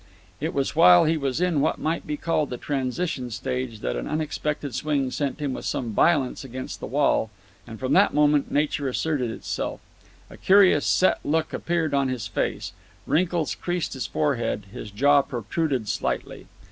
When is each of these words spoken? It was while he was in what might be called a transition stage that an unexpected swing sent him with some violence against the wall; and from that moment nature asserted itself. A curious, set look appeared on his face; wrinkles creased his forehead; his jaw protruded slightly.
It 0.39 0.55
was 0.55 0.75
while 0.75 1.05
he 1.05 1.15
was 1.15 1.39
in 1.39 1.61
what 1.61 1.77
might 1.77 2.07
be 2.07 2.17
called 2.17 2.51
a 2.51 2.57
transition 2.57 3.29
stage 3.29 3.81
that 3.81 3.95
an 3.95 4.07
unexpected 4.07 4.73
swing 4.73 5.11
sent 5.11 5.39
him 5.39 5.53
with 5.53 5.63
some 5.65 5.91
violence 5.91 6.43
against 6.43 6.79
the 6.79 6.87
wall; 6.87 7.29
and 7.67 7.79
from 7.79 7.93
that 7.93 8.11
moment 8.11 8.51
nature 8.51 8.87
asserted 8.87 9.29
itself. 9.29 9.79
A 10.31 10.37
curious, 10.37 10.87
set 10.87 11.19
look 11.23 11.53
appeared 11.53 11.93
on 11.93 12.07
his 12.09 12.25
face; 12.25 12.73
wrinkles 13.05 13.53
creased 13.53 13.93
his 13.93 14.07
forehead; 14.07 14.63
his 14.71 14.89
jaw 14.89 15.21
protruded 15.21 15.87
slightly. 15.87 16.47